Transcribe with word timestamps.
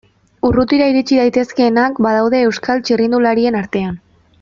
Urrutira 0.47 0.87
iritsi 0.93 1.19
daitezkeenak 1.21 2.01
badaude 2.09 2.43
Euskal 2.49 2.85
txirrindularien 2.89 3.63
artean. 3.65 4.05